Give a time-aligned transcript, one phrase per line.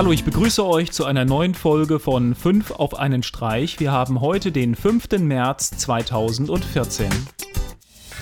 [0.00, 3.80] Hallo, ich begrüße euch zu einer neuen Folge von 5 auf einen Streich.
[3.80, 5.18] Wir haben heute den 5.
[5.18, 7.10] März 2014.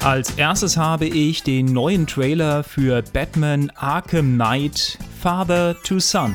[0.00, 6.34] Als erstes habe ich den neuen Trailer für Batman Arkham Knight Father to Son.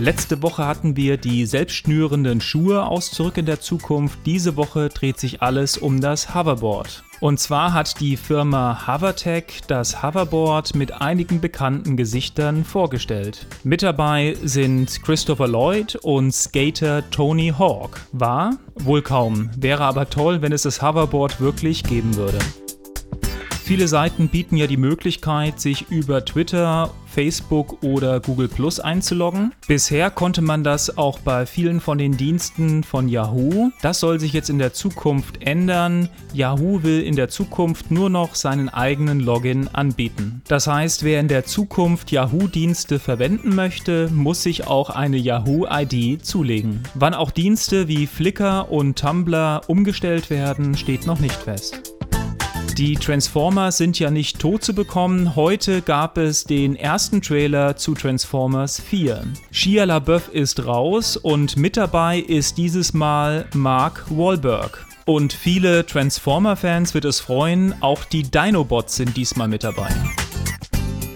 [0.00, 4.20] Letzte Woche hatten wir die selbstschnürenden Schuhe aus Zurück in der Zukunft.
[4.26, 7.02] Diese Woche dreht sich alles um das Hoverboard.
[7.18, 13.48] Und zwar hat die Firma Hovertech das Hoverboard mit einigen bekannten Gesichtern vorgestellt.
[13.64, 18.00] Mit dabei sind Christopher Lloyd und Skater Tony Hawk.
[18.12, 18.56] War?
[18.76, 19.50] Wohl kaum.
[19.56, 22.38] Wäre aber toll, wenn es das Hoverboard wirklich geben würde.
[23.68, 29.52] Viele Seiten bieten ja die Möglichkeit, sich über Twitter, Facebook oder Google Plus einzuloggen.
[29.66, 33.70] Bisher konnte man das auch bei vielen von den Diensten von Yahoo.
[33.82, 36.08] Das soll sich jetzt in der Zukunft ändern.
[36.32, 40.40] Yahoo will in der Zukunft nur noch seinen eigenen Login anbieten.
[40.48, 46.84] Das heißt, wer in der Zukunft Yahoo-Dienste verwenden möchte, muss sich auch eine Yahoo-ID zulegen.
[46.94, 51.87] Wann auch Dienste wie Flickr und Tumblr umgestellt werden, steht noch nicht fest.
[52.78, 55.34] Die Transformers sind ja nicht tot zu bekommen.
[55.34, 59.24] Heute gab es den ersten Trailer zu Transformers 4.
[59.50, 64.86] Shia LaBeouf ist raus und mit dabei ist dieses Mal Mark Wahlberg.
[65.06, 69.88] Und viele Transformer-Fans wird es freuen, auch die Dinobots sind diesmal mit dabei.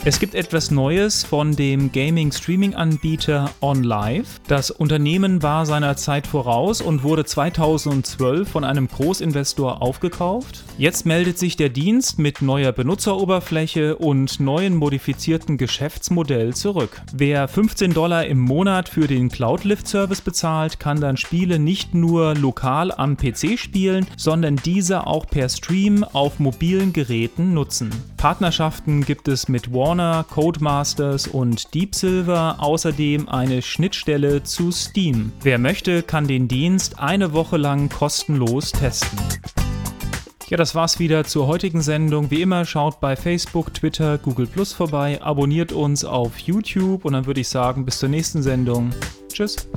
[0.05, 4.27] Es gibt etwas Neues von dem Gaming-Streaming-Anbieter OnLive.
[4.48, 10.64] Das Unternehmen war seiner Zeit voraus und wurde 2012 von einem Großinvestor aufgekauft.
[10.77, 17.00] Jetzt meldet sich der Dienst mit neuer Benutzeroberfläche und neuen modifizierten Geschäftsmodell zurück.
[17.12, 22.91] Wer 15 Dollar im Monat für den Cloud-Lift-Service bezahlt, kann dann Spiele nicht nur lokal
[22.91, 27.91] am PC spielen, sondern diese auch per Stream auf mobilen Geräten nutzen.
[28.17, 35.33] Partnerschaften gibt es mit Warner Warner, Codemasters und Deep Silver außerdem eine Schnittstelle zu Steam.
[35.43, 39.19] Wer möchte, kann den Dienst eine Woche lang kostenlos testen.
[40.48, 42.30] Ja, das war's wieder zur heutigen Sendung.
[42.30, 47.27] Wie immer, schaut bei Facebook, Twitter, Google Plus vorbei, abonniert uns auf YouTube und dann
[47.27, 48.95] würde ich sagen, bis zur nächsten Sendung.
[49.30, 49.69] Tschüss.